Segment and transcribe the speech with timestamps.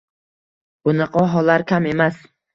[0.89, 2.21] bunaqa hollar kam emas